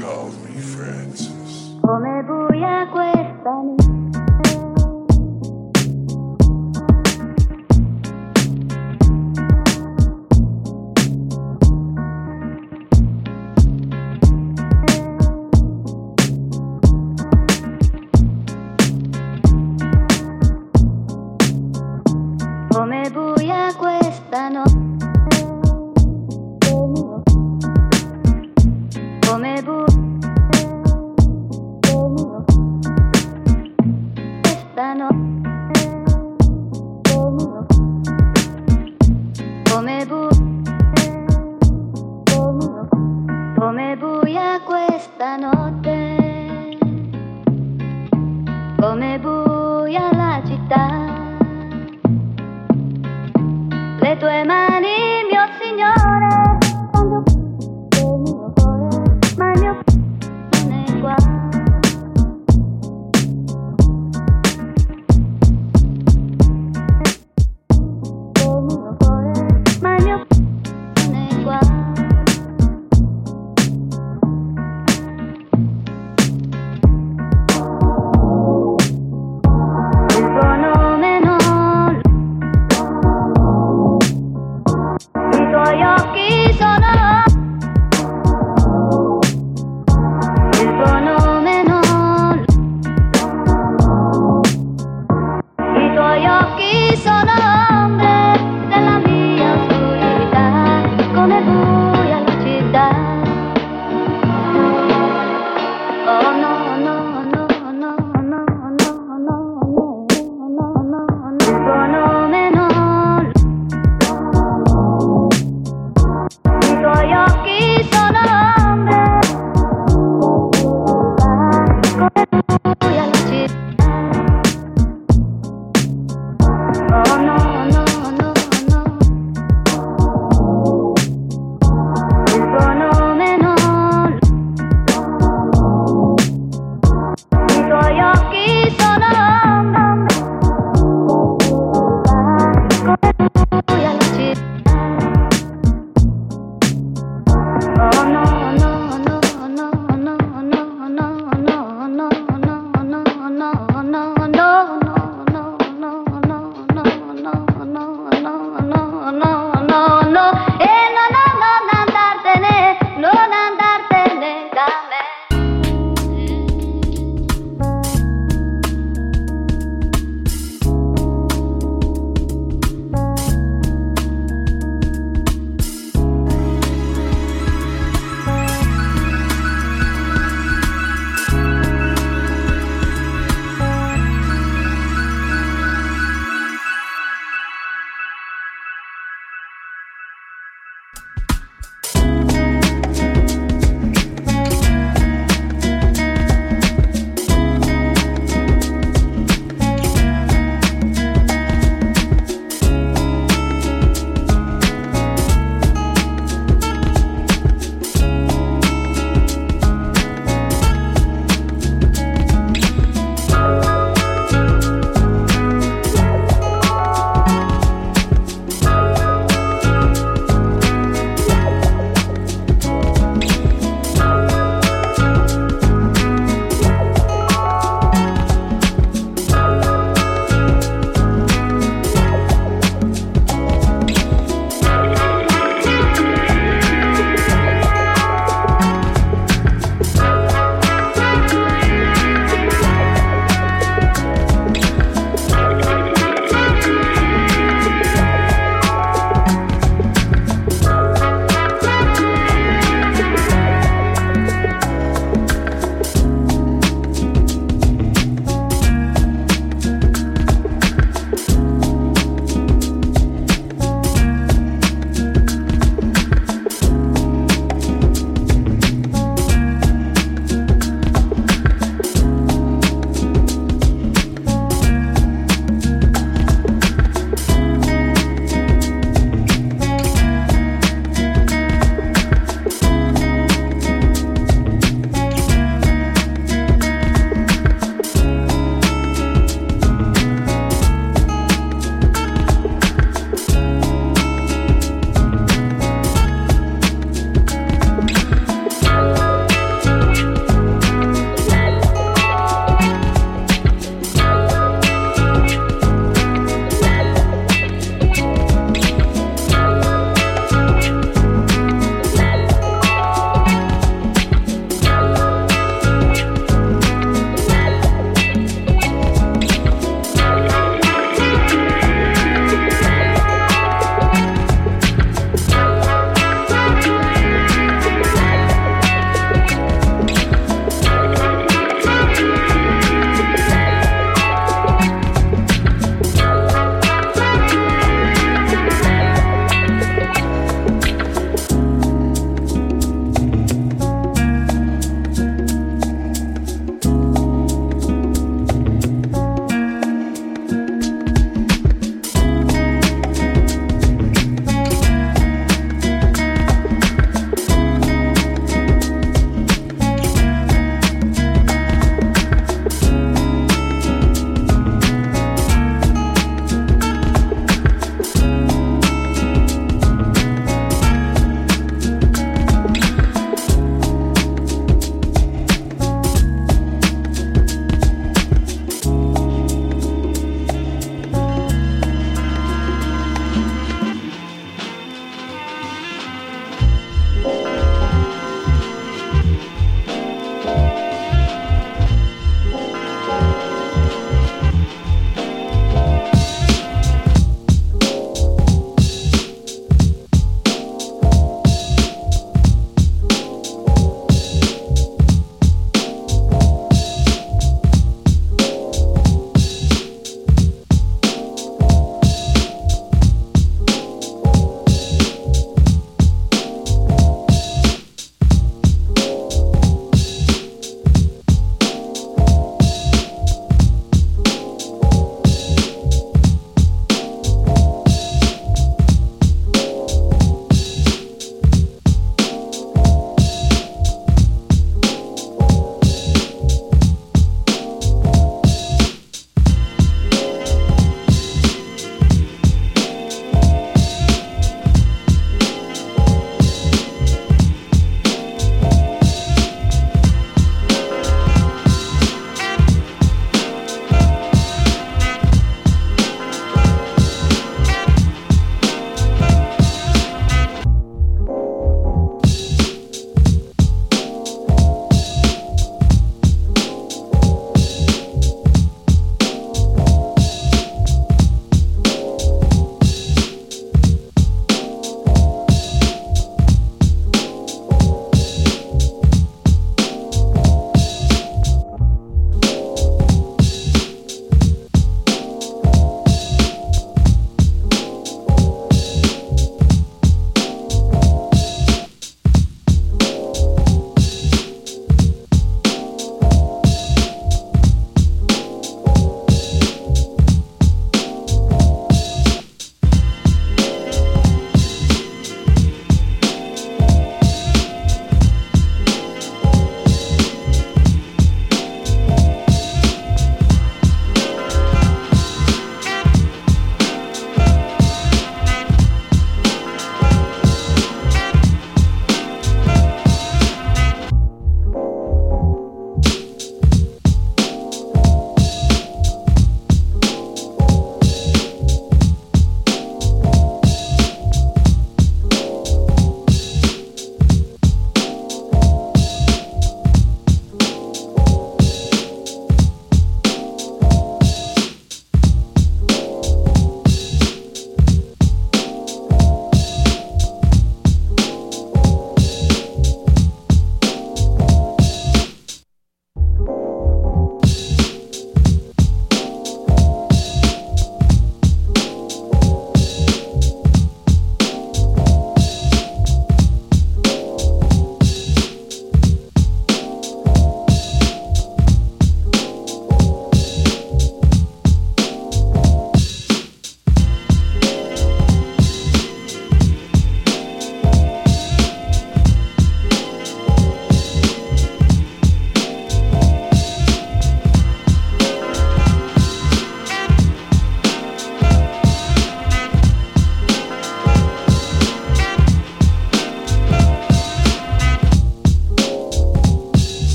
[0.00, 1.74] calls me Francis.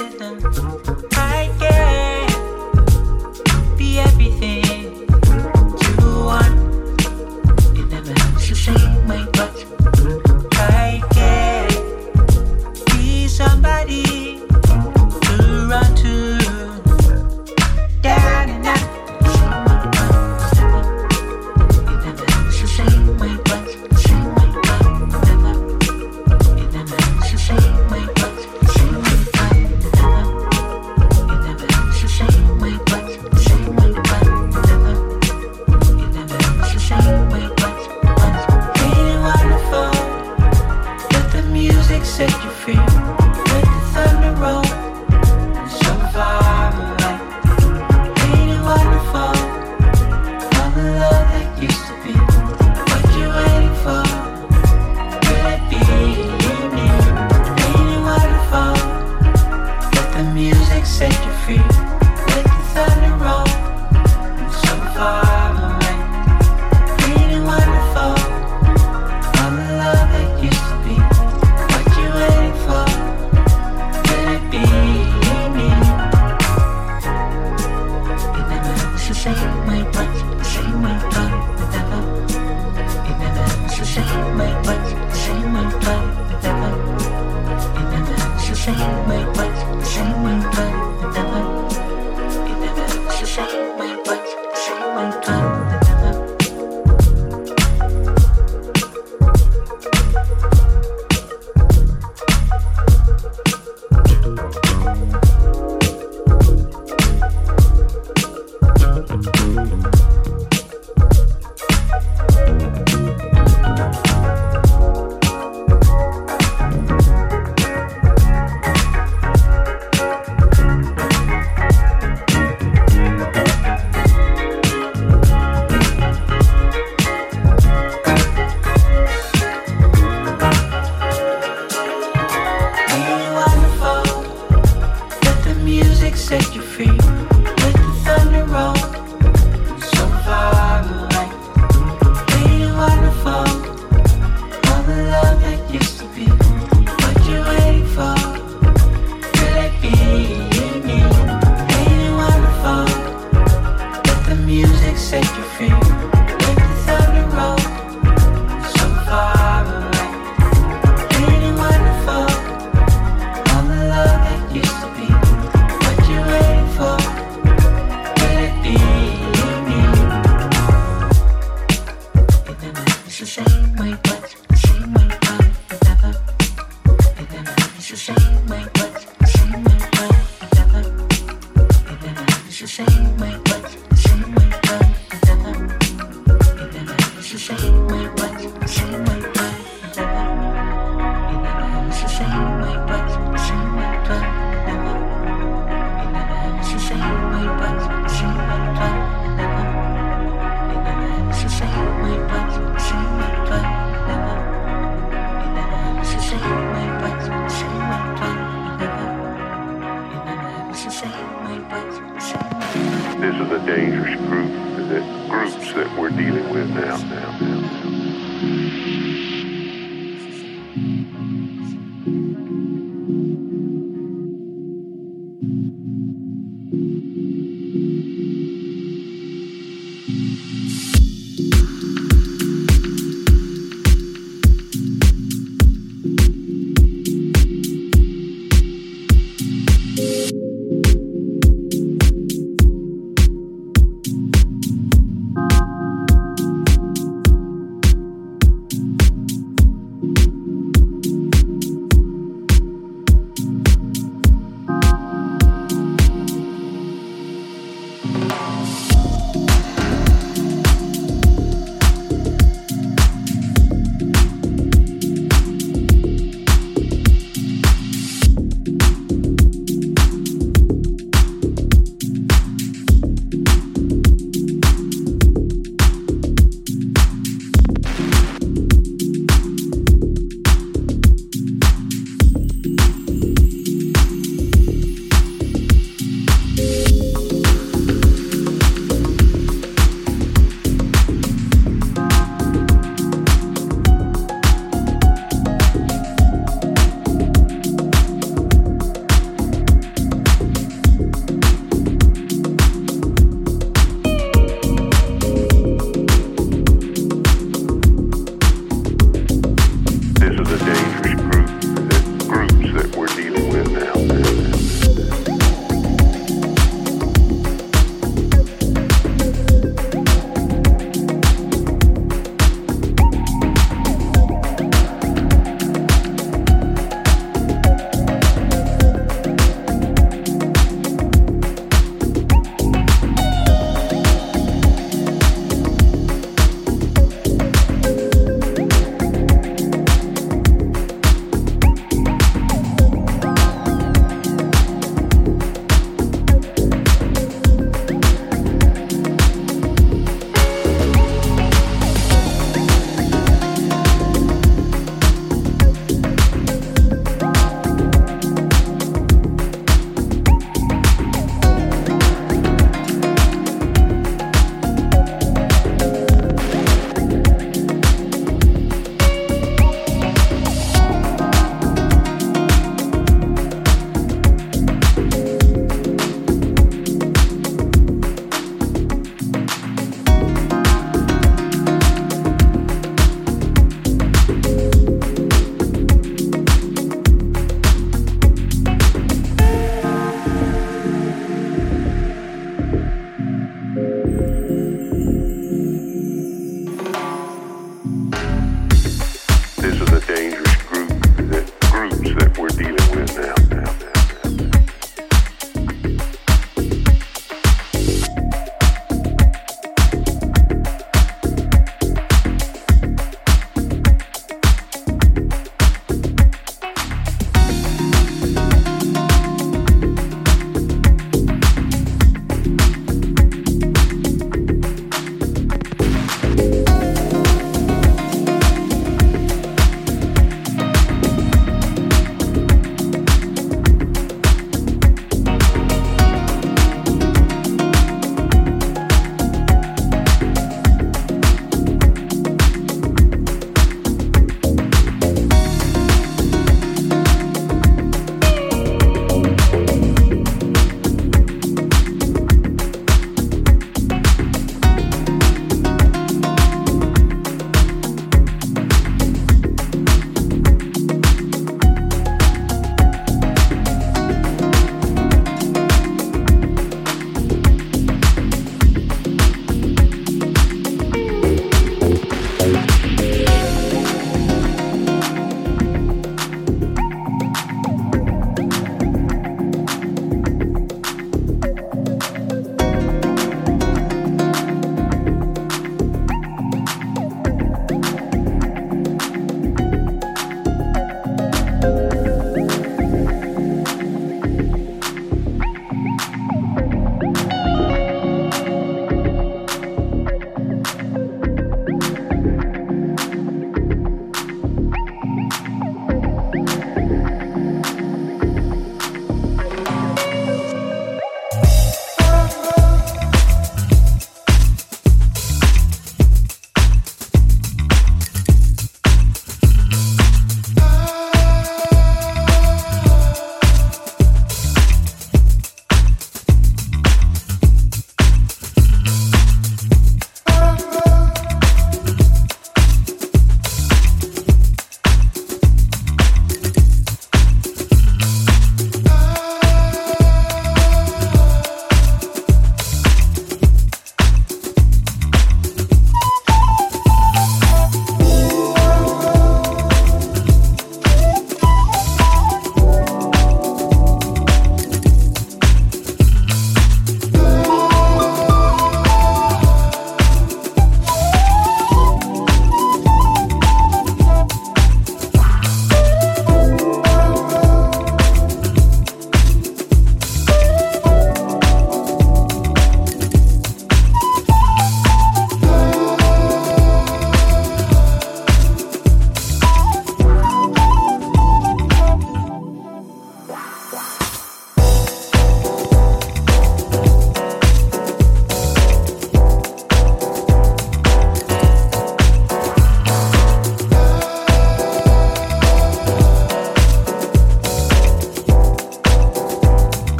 [0.00, 1.77] Ain't